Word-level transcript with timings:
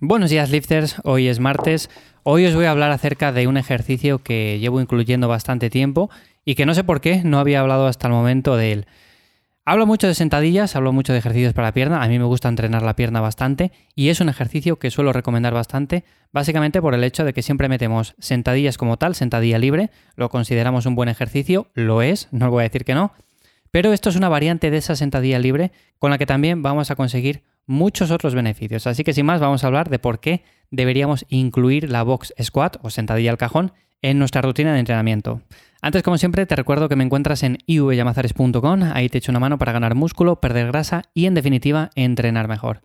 Buenos 0.00 0.30
días 0.30 0.50
lifters, 0.50 0.94
hoy 1.02 1.26
es 1.26 1.40
martes. 1.40 1.90
Hoy 2.22 2.46
os 2.46 2.54
voy 2.54 2.66
a 2.66 2.70
hablar 2.70 2.92
acerca 2.92 3.32
de 3.32 3.48
un 3.48 3.56
ejercicio 3.56 4.20
que 4.20 4.60
llevo 4.60 4.80
incluyendo 4.80 5.26
bastante 5.26 5.70
tiempo 5.70 6.08
y 6.44 6.54
que 6.54 6.66
no 6.66 6.74
sé 6.74 6.84
por 6.84 7.00
qué 7.00 7.22
no 7.24 7.40
había 7.40 7.58
hablado 7.58 7.88
hasta 7.88 8.06
el 8.06 8.12
momento 8.12 8.56
de 8.56 8.70
él. 8.70 8.86
Hablo 9.64 9.86
mucho 9.86 10.06
de 10.06 10.14
sentadillas, 10.14 10.76
hablo 10.76 10.92
mucho 10.92 11.12
de 11.12 11.18
ejercicios 11.18 11.52
para 11.52 11.66
la 11.66 11.74
pierna, 11.74 12.00
a 12.00 12.06
mí 12.06 12.16
me 12.16 12.26
gusta 12.26 12.48
entrenar 12.48 12.82
la 12.82 12.94
pierna 12.94 13.20
bastante 13.20 13.72
y 13.96 14.10
es 14.10 14.20
un 14.20 14.28
ejercicio 14.28 14.76
que 14.78 14.92
suelo 14.92 15.12
recomendar 15.12 15.52
bastante, 15.52 16.04
básicamente 16.30 16.80
por 16.80 16.94
el 16.94 17.02
hecho 17.02 17.24
de 17.24 17.32
que 17.32 17.42
siempre 17.42 17.68
metemos 17.68 18.14
sentadillas 18.20 18.78
como 18.78 18.98
tal, 18.98 19.16
sentadilla 19.16 19.58
libre, 19.58 19.90
lo 20.14 20.28
consideramos 20.28 20.86
un 20.86 20.94
buen 20.94 21.08
ejercicio, 21.08 21.72
lo 21.74 22.02
es, 22.02 22.28
no 22.30 22.52
voy 22.52 22.60
a 22.60 22.68
decir 22.68 22.84
que 22.84 22.94
no, 22.94 23.14
pero 23.72 23.92
esto 23.92 24.10
es 24.10 24.16
una 24.16 24.28
variante 24.28 24.70
de 24.70 24.76
esa 24.76 24.94
sentadilla 24.94 25.40
libre 25.40 25.72
con 25.98 26.12
la 26.12 26.18
que 26.18 26.26
también 26.26 26.62
vamos 26.62 26.92
a 26.92 26.94
conseguir 26.94 27.42
muchos 27.68 28.10
otros 28.10 28.34
beneficios. 28.34 28.88
Así 28.88 29.04
que 29.04 29.12
sin 29.12 29.26
más 29.26 29.40
vamos 29.40 29.62
a 29.62 29.68
hablar 29.68 29.88
de 29.88 30.00
por 30.00 30.18
qué 30.18 30.42
deberíamos 30.72 31.24
incluir 31.28 31.88
la 31.88 32.02
box 32.02 32.34
squat 32.42 32.78
o 32.82 32.90
sentadilla 32.90 33.30
al 33.30 33.38
cajón 33.38 33.72
en 34.02 34.18
nuestra 34.18 34.42
rutina 34.42 34.72
de 34.72 34.80
entrenamiento. 34.80 35.42
Antes, 35.80 36.02
como 36.02 36.18
siempre, 36.18 36.46
te 36.46 36.56
recuerdo 36.56 36.88
que 36.88 36.96
me 36.96 37.04
encuentras 37.04 37.44
en 37.44 37.58
ivyamazares.com, 37.66 38.82
ahí 38.92 39.08
te 39.08 39.18
echo 39.18 39.30
una 39.30 39.38
mano 39.38 39.58
para 39.58 39.72
ganar 39.72 39.94
músculo, 39.94 40.40
perder 40.40 40.66
grasa 40.68 41.02
y, 41.14 41.26
en 41.26 41.34
definitiva, 41.34 41.90
entrenar 41.94 42.48
mejor. 42.48 42.82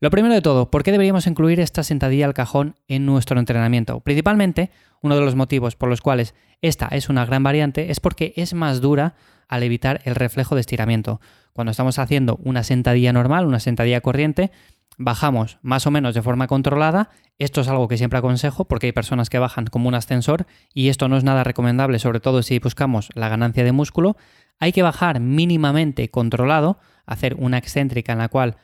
Lo 0.00 0.10
primero 0.10 0.34
de 0.34 0.40
todo, 0.40 0.70
¿por 0.70 0.82
qué 0.82 0.92
deberíamos 0.92 1.26
incluir 1.26 1.60
esta 1.60 1.82
sentadilla 1.82 2.26
al 2.26 2.34
cajón 2.34 2.76
en 2.88 3.04
nuestro 3.04 3.38
entrenamiento? 3.38 4.00
Principalmente, 4.00 4.70
uno 5.02 5.16
de 5.16 5.22
los 5.22 5.34
motivos 5.34 5.76
por 5.76 5.88
los 5.88 6.00
cuales 6.00 6.34
esta 6.62 6.86
es 6.88 7.08
una 7.08 7.26
gran 7.26 7.42
variante 7.42 7.90
es 7.90 8.00
porque 8.00 8.32
es 8.36 8.54
más 8.54 8.80
dura 8.80 9.14
al 9.48 9.62
evitar 9.62 10.00
el 10.04 10.14
reflejo 10.14 10.54
de 10.54 10.62
estiramiento. 10.62 11.20
Cuando 11.52 11.70
estamos 11.70 11.98
haciendo 11.98 12.38
una 12.42 12.62
sentadilla 12.62 13.12
normal, 13.12 13.46
una 13.46 13.60
sentadilla 13.60 14.00
corriente, 14.00 14.50
bajamos 14.98 15.58
más 15.62 15.86
o 15.86 15.90
menos 15.90 16.14
de 16.14 16.22
forma 16.22 16.46
controlada. 16.46 17.10
Esto 17.38 17.62
es 17.62 17.68
algo 17.68 17.88
que 17.88 17.96
siempre 17.96 18.18
aconsejo 18.18 18.66
porque 18.66 18.86
hay 18.86 18.92
personas 18.92 19.30
que 19.30 19.38
bajan 19.38 19.66
como 19.66 19.88
un 19.88 19.94
ascensor 19.94 20.46
y 20.74 20.88
esto 20.88 21.08
no 21.08 21.16
es 21.16 21.24
nada 21.24 21.42
recomendable, 21.42 21.98
sobre 21.98 22.20
todo 22.20 22.42
si 22.42 22.58
buscamos 22.58 23.08
la 23.14 23.28
ganancia 23.28 23.64
de 23.64 23.72
músculo. 23.72 24.16
Hay 24.58 24.72
que 24.72 24.82
bajar 24.82 25.20
mínimamente 25.20 26.10
controlado, 26.10 26.78
hacer 27.06 27.34
una 27.38 27.56
excéntrica 27.56 28.12
en 28.12 28.18
la 28.18 28.28
cual 28.28 28.56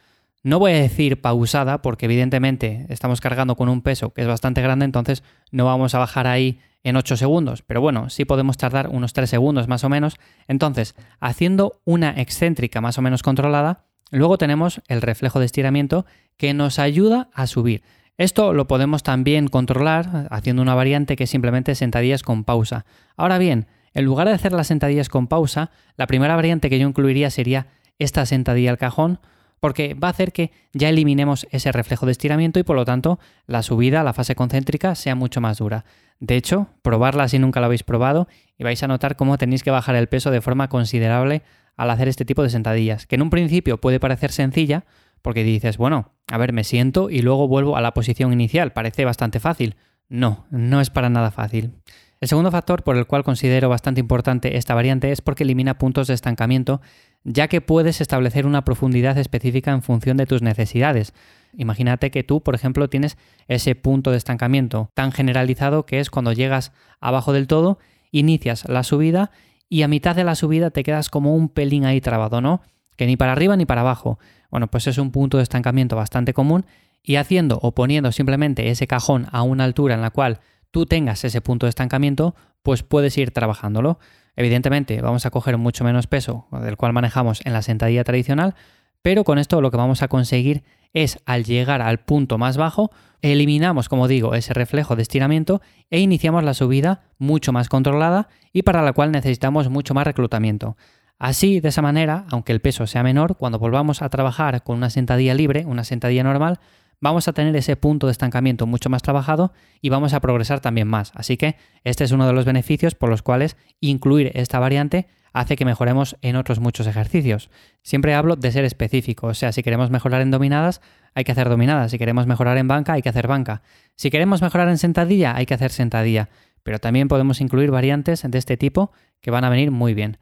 no 0.43 0.59
voy 0.59 0.73
a 0.73 0.81
decir 0.81 1.21
pausada 1.23 1.81
porque 1.81 2.05
evidentemente 2.05 2.87
estamos 2.91 3.21
cargando 3.21 3.57
con 3.57 3.69
un 3.69 3.81
peso 3.81 4.13
que 4.13 4.21
es 4.21 4.29
bastante 4.29 4.63
grande, 4.63 4.85
entonces 4.85 5.25
no 5.51 5.65
vamos 5.65 5.95
a 5.95 5.99
bajar 5.99 6.27
ahí 6.27 6.61
en 6.87 6.95
8 6.95 7.17
segundos, 7.17 7.63
pero 7.63 7.81
bueno, 7.81 8.11
sí 8.11 8.25
podemos 8.25 8.57
tardar 8.59 8.89
unos 8.89 9.13
3 9.13 9.29
segundos 9.29 9.67
más 9.67 9.83
o 9.83 9.89
menos. 9.89 10.19
Entonces, 10.47 10.95
haciendo 11.19 11.81
una 11.85 12.11
excéntrica 12.11 12.81
más 12.81 12.97
o 12.97 13.03
menos 13.03 13.25
controlada, 13.25 13.87
luego 14.13 14.39
tenemos 14.39 14.81
el 14.87 15.03
reflejo 15.03 15.41
de 15.41 15.47
estiramiento 15.47 16.07
que 16.37 16.55
nos 16.55 16.79
ayuda 16.79 17.29
a 17.35 17.49
subir. 17.49 17.83
Esto 18.19 18.53
lo 18.53 18.69
podemos 18.69 19.03
también 19.03 19.49
controlar 19.49 20.29
haciendo 20.31 20.63
una 20.63 20.77
variante 20.77 21.17
que 21.17 21.25
es 21.25 21.31
simplemente 21.31 21.75
sentadillas 21.75 22.23
con 22.23 22.45
pausa. 22.45 22.87
Ahora 23.17 23.39
bien, 23.39 23.67
en 23.93 24.05
lugar 24.05 24.29
de 24.29 24.35
hacer 24.35 24.53
las 24.53 24.69
sentadillas 24.69 25.09
con 25.09 25.27
pausa, 25.27 25.73
la 25.97 26.07
primera 26.07 26.37
variante 26.37 26.71
que 26.71 26.79
yo 26.79 26.87
incluiría 26.87 27.31
sería 27.31 27.67
esta 27.99 28.27
sentadilla 28.27 28.71
al 28.71 28.79
cajón, 28.79 29.19
porque 29.61 29.95
va 29.95 30.09
a 30.09 30.11
hacer 30.11 30.33
que 30.33 30.53
ya 30.73 30.89
eliminemos 30.89 31.47
ese 31.51 31.73
reflejo 31.73 32.07
de 32.07 32.13
estiramiento 32.13 32.59
y 32.59 32.63
por 32.63 32.77
lo 32.77 32.85
tanto 32.85 33.19
la 33.47 33.63
subida, 33.63 34.05
la 34.05 34.13
fase 34.13 34.35
concéntrica, 34.35 34.95
sea 34.95 35.15
mucho 35.15 35.41
más 35.41 35.59
dura. 35.59 35.85
De 36.21 36.37
hecho, 36.37 36.69
probarla 36.83 37.29
si 37.29 37.39
nunca 37.39 37.61
lo 37.61 37.67
habéis 37.67 37.83
probado 37.83 38.29
y 38.57 38.65
vais 38.65 38.83
a 38.83 38.89
notar 38.89 39.17
cómo 39.17 39.39
tenéis 39.39 39.63
que 39.63 39.71
bajar 39.71 39.97
el 39.97 40.09
peso 40.09 40.31
de 40.31 40.41
forma 40.41 40.69
considerable 40.69 41.43
al 41.77 41.91
hacer 41.91 42.09
este 42.09 42.25
tipo 42.25 42.43
de 42.43 42.51
sentadillas, 42.51 43.07
que 43.07 43.17
en 43.17 43.23
un 43.23 43.31
principio 43.31 43.79
puede 43.79 44.01
parecer 44.01 44.33
sencilla, 44.33 44.85
porque 45.21 45.45
dices, 45.45 45.77
bueno, 45.77 46.13
a 46.29 46.39
ver, 46.39 46.53
me 46.53 46.65
siento 46.65 47.11
y 47.11 47.21
luego 47.21 47.49
vuelvo 47.49 47.77
a 47.77 47.81
la 47.81 47.93
posición 47.93 48.33
inicial, 48.33 48.73
parece 48.73 49.05
bastante 49.05 49.41
fácil. 49.41 49.77
No, 50.09 50.47
no 50.51 50.81
es 50.81 50.89
para 50.89 51.11
nada 51.11 51.31
fácil. 51.31 51.73
El 52.21 52.29
segundo 52.29 52.51
factor 52.51 52.83
por 52.83 52.97
el 52.97 53.07
cual 53.07 53.25
considero 53.25 53.69
bastante 53.69 54.01
importante 54.01 54.57
esta 54.57 54.75
variante 54.75 55.13
es 55.13 55.21
porque 55.21 55.43
elimina 55.43 55.79
puntos 55.79 56.07
de 56.07 56.15
estancamiento, 56.15 56.81
ya 57.27 57.49
que 57.49 57.61
puedes 57.61 58.01
establecer 58.01 58.47
una 58.47 58.65
profundidad 58.65 59.19
específica 59.19 59.73
en 59.73 59.83
función 59.83 60.17
de 60.17 60.27
tus 60.27 60.43
necesidades. 60.43 61.13
Imagínate 61.57 62.13
que 62.13 62.23
tú, 62.23 62.41
por 62.41 62.55
ejemplo, 62.55 62.89
tienes 62.89 63.19
ese 63.49 63.75
punto 63.75 64.13
de 64.13 64.17
estancamiento 64.17 64.91
tan 64.95 65.11
generalizado 65.11 65.87
que 65.87 65.99
es 65.99 66.09
cuando 66.09 66.33
llegas 66.33 66.73
abajo 67.01 67.33
del 67.33 67.49
todo, 67.49 67.79
inicias 68.13 68.69
la 68.69 68.85
subida 68.85 69.33
y 69.69 69.83
a 69.83 69.89
mitad 69.89 70.15
de 70.15 70.23
la 70.23 70.37
subida 70.37 70.71
te 70.71 70.85
quedas 70.85 71.11
como 71.11 71.35
un 71.35 71.49
pelín 71.49 71.85
ahí 71.85 72.01
trabado, 72.01 72.41
¿no? 72.41 72.63
Que 72.95 73.07
ni 73.07 73.17
para 73.17 73.33
arriba 73.33 73.57
ni 73.57 73.67
para 73.67 73.81
abajo. 73.81 74.21
Bueno, 74.49 74.69
pues 74.69 74.87
es 74.87 74.97
un 74.99 75.11
punto 75.11 75.39
de 75.39 75.43
estancamiento 75.43 75.97
bastante 75.97 76.33
común 76.33 76.65
y 77.03 77.17
haciendo 77.17 77.59
o 77.61 77.73
poniendo 77.73 78.13
simplemente 78.13 78.71
ese 78.71 78.87
cajón 78.87 79.27
a 79.33 79.43
una 79.43 79.65
altura 79.65 79.97
en 79.97 80.01
la 80.01 80.11
cual 80.11 80.39
tú 80.71 80.87
tengas 80.87 81.25
ese 81.25 81.41
punto 81.41 81.67
de 81.67 81.71
estancamiento, 81.71 82.37
pues 82.67 82.83
puedes 82.83 83.17
ir 83.17 83.31
trabajándolo. 83.31 84.01
Evidentemente, 84.35 85.01
vamos 85.01 85.25
a 85.25 85.31
coger 85.31 85.57
mucho 85.57 85.85
menos 85.85 86.09
peso 86.09 86.49
del 86.51 86.77
cual 86.77 86.93
manejamos 86.93 87.41
en 87.47 87.53
la 87.53 87.63
sentadilla 87.63 88.03
tradicional, 88.03 88.57
pero 89.03 89.23
con 89.23 89.39
esto 89.39 89.61
lo 89.61 89.71
que 89.71 89.77
vamos 89.77 90.03
a 90.03 90.09
conseguir 90.09 90.65
es, 90.93 91.21
al 91.27 91.45
llegar 91.45 91.81
al 91.81 91.99
punto 91.99 92.39
más 92.39 92.57
bajo, 92.57 92.91
eliminamos, 93.23 93.89
como 93.89 94.09
digo, 94.09 94.35
ese 94.35 94.53
reflejo 94.53 94.97
de 94.97 95.03
estiramiento 95.03 95.63
e 95.91 96.01
iniciamos 96.01 96.43
la 96.43 96.55
subida 96.55 97.03
mucho 97.19 97.53
más 97.53 97.69
controlada 97.69 98.27
y 98.53 98.63
para 98.63 98.83
la 98.83 98.93
cual 98.93 99.13
necesitamos 99.13 99.71
mucho 99.71 99.95
más 99.95 100.05
reclutamiento. 100.05 100.77
Así, 101.21 101.61
de 101.61 101.69
esa 101.69 101.83
manera, 101.83 102.25
aunque 102.33 102.51
el 102.51 102.61
peso 102.61 102.89
sea 102.89 103.05
menor, 103.05 103.37
cuando 103.37 103.61
volvamos 103.61 104.03
a 104.03 104.09
trabajar 104.09 104.65
con 104.65 104.77
una 104.77 104.91
sentadilla 104.91 105.35
libre, 105.35 105.67
una 105.67 105.85
sentadilla 105.85 106.25
normal, 106.25 106.59
vamos 107.01 107.29
a 107.29 107.33
tener 107.33 107.55
ese 107.57 107.77
punto 107.77 108.07
de 108.07 108.13
estancamiento 108.13 108.67
mucho 108.67 108.91
más 108.91 109.03
trabajado 109.03 109.53
y 109.81 109.89
vamos 109.89 110.15
a 110.15 110.21
progresar 110.21 110.61
también 110.61 110.89
más. 110.89 111.13
Así 111.15 111.37
que 111.37 111.57
este 111.85 112.05
es 112.05 112.13
uno 112.13 112.27
de 112.27 112.33
los 112.33 112.45
beneficios 112.45 112.95
por 112.95 113.11
los 113.11 113.23
cuales 113.23 113.57
incluir 113.81 114.33
esta 114.35 114.59
variante 114.59 115.09
hace 115.33 115.57
que 115.57 115.67
mejoremos 115.67 116.17
en 116.23 116.37
otros 116.37 116.61
muchos 116.61 116.87
ejercicios. 116.87 117.51
Siempre 117.83 118.15
hablo 118.15 118.37
de 118.37 118.51
ser 118.53 118.65
específico, 118.65 119.27
o 119.27 119.35
sea, 119.35 119.53
si 119.53 119.63
queremos 119.63 119.91
mejorar 119.91 120.23
en 120.23 120.31
dominadas, 120.31 120.81
hay 121.15 121.25
que 121.25 121.33
hacer 121.33 121.49
dominadas, 121.49 121.91
si 121.91 121.99
queremos 121.99 122.27
mejorar 122.27 122.57
en 122.57 122.69
banca, 122.69 122.95
hay 122.95 123.03
que 123.03 123.11
hacer 123.11 123.27
banca, 123.27 123.63
si 123.97 124.11
queremos 124.11 124.41
mejorar 124.41 124.69
en 124.71 124.79
sentadilla, 124.79 125.37
hay 125.37 125.45
que 125.45 125.53
hacer 125.53 125.73
sentadilla, 125.73 126.31
pero 126.63 126.79
también 126.79 127.09
podemos 127.09 127.43
incluir 127.43 127.71
variantes 127.71 128.23
de 128.27 128.39
este 128.39 128.57
tipo 128.57 128.93
que 129.21 129.31
van 129.31 129.45
a 129.45 129.51
venir 129.51 129.71
muy 129.71 129.93
bien. 129.93 130.17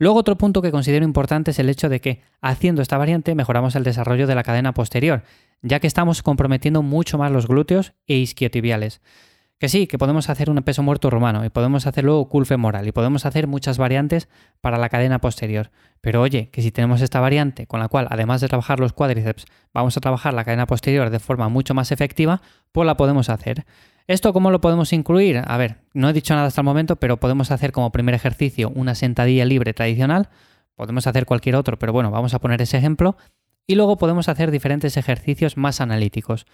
Luego 0.00 0.18
otro 0.18 0.38
punto 0.38 0.62
que 0.62 0.70
considero 0.70 1.04
importante 1.04 1.50
es 1.50 1.58
el 1.58 1.68
hecho 1.68 1.90
de 1.90 2.00
que 2.00 2.22
haciendo 2.40 2.80
esta 2.80 2.96
variante 2.96 3.34
mejoramos 3.34 3.76
el 3.76 3.84
desarrollo 3.84 4.26
de 4.26 4.34
la 4.34 4.42
cadena 4.42 4.72
posterior, 4.72 5.24
ya 5.60 5.78
que 5.78 5.86
estamos 5.86 6.22
comprometiendo 6.22 6.80
mucho 6.80 7.18
más 7.18 7.30
los 7.30 7.46
glúteos 7.46 7.92
e 8.06 8.16
isquiotibiales. 8.16 9.02
Que 9.58 9.68
sí, 9.68 9.86
que 9.86 9.98
podemos 9.98 10.30
hacer 10.30 10.48
un 10.48 10.56
peso 10.62 10.82
muerto 10.82 11.10
romano 11.10 11.44
y 11.44 11.50
podemos 11.50 11.86
hacer 11.86 12.04
luego 12.04 12.30
cool 12.30 12.46
femoral 12.46 12.88
y 12.88 12.92
podemos 12.92 13.26
hacer 13.26 13.46
muchas 13.46 13.76
variantes 13.76 14.30
para 14.62 14.78
la 14.78 14.88
cadena 14.88 15.18
posterior. 15.18 15.70
Pero 16.00 16.22
oye, 16.22 16.48
que 16.48 16.62
si 16.62 16.70
tenemos 16.70 17.02
esta 17.02 17.20
variante 17.20 17.66
con 17.66 17.78
la 17.78 17.88
cual 17.88 18.08
además 18.08 18.40
de 18.40 18.48
trabajar 18.48 18.80
los 18.80 18.94
cuádriceps 18.94 19.44
vamos 19.74 19.98
a 19.98 20.00
trabajar 20.00 20.32
la 20.32 20.44
cadena 20.44 20.64
posterior 20.64 21.10
de 21.10 21.20
forma 21.20 21.50
mucho 21.50 21.74
más 21.74 21.92
efectiva, 21.92 22.40
pues 22.72 22.86
la 22.86 22.96
podemos 22.96 23.28
hacer. 23.28 23.66
¿Esto 24.10 24.32
cómo 24.32 24.50
lo 24.50 24.60
podemos 24.60 24.92
incluir? 24.92 25.40
A 25.46 25.56
ver, 25.56 25.76
no 25.94 26.08
he 26.08 26.12
dicho 26.12 26.34
nada 26.34 26.48
hasta 26.48 26.62
el 26.62 26.64
momento, 26.64 26.96
pero 26.96 27.18
podemos 27.18 27.52
hacer 27.52 27.70
como 27.70 27.92
primer 27.92 28.12
ejercicio 28.12 28.72
una 28.74 28.96
sentadilla 28.96 29.44
libre 29.44 29.72
tradicional. 29.72 30.30
Podemos 30.74 31.06
hacer 31.06 31.26
cualquier 31.26 31.54
otro, 31.54 31.78
pero 31.78 31.92
bueno, 31.92 32.10
vamos 32.10 32.34
a 32.34 32.40
poner 32.40 32.60
ese 32.60 32.76
ejemplo 32.76 33.16
y 33.68 33.76
luego 33.76 33.98
podemos 33.98 34.28
hacer 34.28 34.50
diferentes 34.50 34.96
ejercicios 34.96 35.56
más 35.56 35.80
analíticos. 35.80 36.46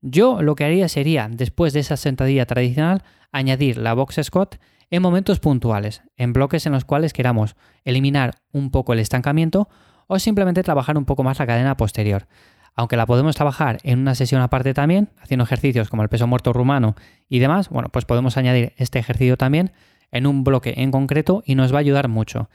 Yo 0.00 0.42
lo 0.42 0.56
que 0.56 0.64
haría 0.64 0.88
sería, 0.88 1.28
después 1.30 1.72
de 1.72 1.78
esa 1.78 1.96
sentadilla 1.96 2.46
tradicional, 2.46 3.04
añadir 3.30 3.78
la 3.78 3.94
box 3.94 4.18
squat 4.20 4.56
en 4.90 5.00
momentos 5.00 5.38
puntuales, 5.38 6.02
en 6.16 6.32
bloques 6.32 6.66
en 6.66 6.72
los 6.72 6.84
cuales 6.84 7.12
queramos 7.12 7.54
eliminar 7.84 8.34
un 8.50 8.72
poco 8.72 8.92
el 8.92 8.98
estancamiento 8.98 9.68
o 10.08 10.18
simplemente 10.18 10.64
trabajar 10.64 10.98
un 10.98 11.04
poco 11.04 11.22
más 11.22 11.38
la 11.38 11.46
cadena 11.46 11.76
posterior. 11.76 12.26
Aunque 12.74 12.96
la 12.96 13.06
podemos 13.06 13.36
trabajar 13.36 13.78
en 13.82 14.00
una 14.00 14.14
sesión 14.14 14.42
aparte 14.42 14.74
también, 14.74 15.10
haciendo 15.20 15.44
ejercicios 15.44 15.88
como 15.88 16.02
el 16.02 16.08
peso 16.08 16.26
muerto 16.26 16.52
rumano 16.52 16.96
y 17.28 17.38
demás, 17.38 17.68
bueno, 17.68 17.88
pues 17.90 18.04
podemos 18.04 18.36
añadir 18.36 18.72
este 18.76 18.98
ejercicio 18.98 19.36
también 19.36 19.72
en 20.10 20.26
un 20.26 20.44
bloque 20.44 20.74
en 20.76 20.90
concreto 20.90 21.42
y 21.46 21.54
nos 21.54 21.72
va 21.72 21.78
a 21.78 21.80
ayudar 21.80 22.08
mucho. 22.08 22.48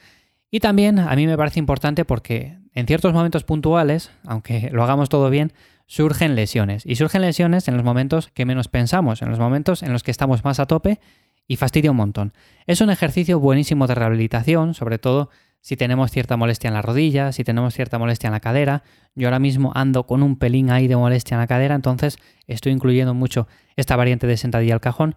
Y 0.51 0.59
también 0.59 0.99
a 0.99 1.15
mí 1.15 1.27
me 1.27 1.37
parece 1.37 1.59
importante 1.59 2.05
porque 2.05 2.57
en 2.73 2.87
ciertos 2.87 3.13
momentos 3.13 3.43
puntuales, 3.43 4.11
aunque 4.25 4.69
lo 4.71 4.83
hagamos 4.83 5.09
todo 5.09 5.29
bien, 5.29 5.53
surgen 5.85 6.35
lesiones. 6.35 6.85
Y 6.85 6.95
surgen 6.95 7.21
lesiones 7.21 7.67
en 7.67 7.75
los 7.75 7.83
momentos 7.83 8.29
que 8.29 8.45
menos 8.45 8.67
pensamos, 8.67 9.21
en 9.21 9.29
los 9.29 9.39
momentos 9.39 9.83
en 9.83 9.93
los 9.93 10.03
que 10.03 10.11
estamos 10.11 10.43
más 10.43 10.59
a 10.59 10.65
tope 10.65 10.99
y 11.47 11.55
fastidia 11.55 11.91
un 11.91 11.97
montón. 11.97 12.33
Es 12.67 12.81
un 12.81 12.89
ejercicio 12.89 13.39
buenísimo 13.39 13.87
de 13.87 13.95
rehabilitación, 13.95 14.73
sobre 14.73 14.99
todo 14.99 15.29
si 15.61 15.75
tenemos 15.75 16.11
cierta 16.11 16.37
molestia 16.37 16.69
en 16.69 16.73
la 16.73 16.81
rodilla, 16.81 17.31
si 17.31 17.43
tenemos 17.43 17.73
cierta 17.73 17.97
molestia 17.99 18.27
en 18.27 18.33
la 18.33 18.39
cadera. 18.39 18.83
Yo 19.15 19.27
ahora 19.27 19.39
mismo 19.39 19.71
ando 19.75 20.05
con 20.05 20.23
un 20.23 20.37
pelín 20.37 20.71
ahí 20.71 20.87
de 20.87 20.95
molestia 20.95 21.35
en 21.35 21.41
la 21.41 21.47
cadera, 21.47 21.75
entonces 21.75 22.17
estoy 22.47 22.71
incluyendo 22.71 23.13
mucho 23.13 23.47
esta 23.75 23.95
variante 23.95 24.27
de 24.27 24.37
sentadilla 24.37 24.73
al 24.73 24.81
cajón 24.81 25.15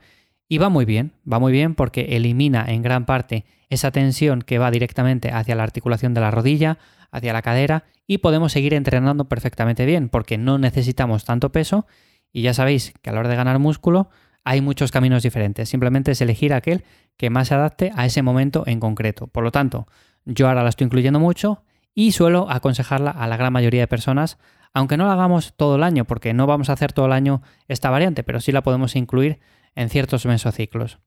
y 0.48 0.58
va 0.58 0.68
muy 0.68 0.84
bien, 0.84 1.12
va 1.30 1.38
muy 1.38 1.52
bien 1.52 1.74
porque 1.74 2.16
elimina 2.16 2.64
en 2.68 2.82
gran 2.82 3.06
parte 3.06 3.44
esa 3.70 3.90
tensión 3.90 4.42
que 4.42 4.58
va 4.58 4.70
directamente 4.70 5.30
hacia 5.30 5.54
la 5.54 5.62
articulación 5.62 6.12
de 6.12 6.20
la 6.20 6.30
rodilla, 6.30 6.78
hacia 7.10 7.32
la 7.32 7.42
cadera 7.42 7.84
y 8.06 8.18
podemos 8.18 8.52
seguir 8.52 8.74
entrenando 8.74 9.28
perfectamente 9.28 9.86
bien 9.86 10.08
porque 10.08 10.38
no 10.38 10.58
necesitamos 10.58 11.24
tanto 11.24 11.52
peso 11.52 11.86
Y 12.32 12.42
ya 12.42 12.54
sabéis 12.54 12.94
que 13.02 13.10
a 13.10 13.12
la 13.12 13.20
hora 13.20 13.28
de 13.28 13.36
ganar 13.36 13.58
músculo 13.58 14.10
hay 14.44 14.60
muchos 14.60 14.90
caminos 14.90 15.22
diferentes. 15.22 15.68
Simplemente 15.68 16.10
es 16.12 16.20
elegir 16.20 16.52
aquel 16.52 16.84
que 17.16 17.30
más 17.30 17.48
se 17.48 17.54
adapte 17.54 17.92
a 17.94 18.06
ese 18.06 18.22
momento 18.22 18.64
en 18.66 18.80
concreto. 18.80 19.28
Por 19.28 19.44
lo 19.44 19.52
tanto, 19.52 19.86
yo 20.24 20.48
ahora 20.48 20.62
la 20.62 20.68
estoy 20.68 20.86
incluyendo 20.86 21.20
mucho 21.20 21.64
y 21.94 22.12
suelo 22.12 22.50
aconsejarla 22.50 23.10
a 23.10 23.26
la 23.26 23.36
gran 23.36 23.52
mayoría 23.52 23.82
de 23.82 23.88
personas, 23.88 24.38
aunque 24.72 24.96
no 24.96 25.06
la 25.06 25.12
hagamos 25.12 25.54
todo 25.56 25.76
el 25.76 25.82
año, 25.82 26.04
porque 26.04 26.32
no 26.32 26.46
vamos 26.46 26.70
a 26.70 26.74
hacer 26.74 26.92
todo 26.92 27.06
el 27.06 27.12
año 27.12 27.42
esta 27.68 27.90
variante, 27.90 28.24
pero 28.24 28.40
sí 28.40 28.52
la 28.52 28.62
podemos 28.62 28.96
incluir 28.96 29.40
en 29.74 29.88
ciertos 29.88 30.24
mesociclos. 30.26 30.98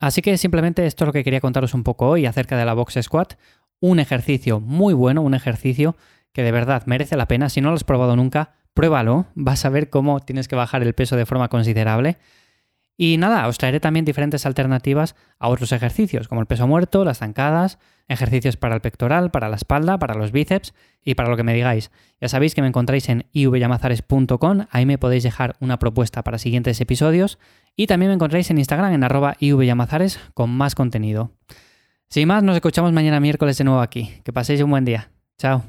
Así 0.00 0.22
que 0.22 0.36
simplemente 0.36 0.86
esto 0.86 1.04
es 1.04 1.06
lo 1.06 1.12
que 1.12 1.24
quería 1.24 1.40
contaros 1.40 1.74
un 1.74 1.84
poco 1.84 2.08
hoy 2.08 2.26
acerca 2.26 2.56
de 2.56 2.64
la 2.64 2.74
Box 2.74 2.98
Squat. 3.00 3.34
Un 3.80 4.00
ejercicio 4.00 4.60
muy 4.60 4.94
bueno, 4.94 5.22
un 5.22 5.34
ejercicio 5.34 5.96
que 6.32 6.42
de 6.42 6.52
verdad 6.52 6.82
merece 6.86 7.16
la 7.16 7.28
pena. 7.28 7.48
Si 7.48 7.60
no 7.60 7.70
lo 7.70 7.76
has 7.76 7.84
probado 7.84 8.16
nunca, 8.16 8.54
pruébalo. 8.74 9.26
Vas 9.34 9.64
a 9.64 9.70
ver 9.70 9.88
cómo 9.90 10.20
tienes 10.20 10.48
que 10.48 10.56
bajar 10.56 10.82
el 10.82 10.94
peso 10.94 11.16
de 11.16 11.26
forma 11.26 11.48
considerable. 11.48 12.18
Y 12.96 13.16
nada, 13.16 13.46
os 13.48 13.58
traeré 13.58 13.80
también 13.80 14.04
diferentes 14.04 14.46
alternativas 14.46 15.16
a 15.38 15.48
otros 15.48 15.72
ejercicios, 15.72 16.28
como 16.28 16.40
el 16.40 16.46
peso 16.46 16.66
muerto, 16.66 17.04
las 17.04 17.18
zancadas, 17.18 17.78
ejercicios 18.08 18.56
para 18.56 18.74
el 18.74 18.80
pectoral, 18.80 19.30
para 19.30 19.48
la 19.48 19.56
espalda, 19.56 19.98
para 19.98 20.14
los 20.14 20.32
bíceps 20.32 20.74
y 21.02 21.14
para 21.14 21.28
lo 21.28 21.36
que 21.36 21.42
me 21.42 21.54
digáis. 21.54 21.90
Ya 22.20 22.28
sabéis 22.28 22.54
que 22.54 22.62
me 22.62 22.68
encontráis 22.68 23.08
en 23.08 23.26
ivyamazares.com, 23.32 24.66
ahí 24.70 24.86
me 24.86 24.98
podéis 24.98 25.22
dejar 25.22 25.56
una 25.60 25.78
propuesta 25.78 26.22
para 26.22 26.38
siguientes 26.38 26.80
episodios 26.80 27.38
y 27.76 27.86
también 27.86 28.10
me 28.10 28.14
encontráis 28.14 28.50
en 28.50 28.58
Instagram 28.58 28.92
en 28.92 29.04
arroba 29.04 29.36
ivyamazares 29.40 30.20
con 30.34 30.50
más 30.50 30.74
contenido. 30.74 31.32
Sin 32.08 32.28
más, 32.28 32.42
nos 32.42 32.54
escuchamos 32.54 32.92
mañana 32.92 33.18
miércoles 33.20 33.58
de 33.58 33.64
nuevo 33.64 33.80
aquí. 33.80 34.20
Que 34.24 34.32
paséis 34.32 34.60
un 34.60 34.70
buen 34.70 34.84
día. 34.84 35.10
Chao. 35.38 35.64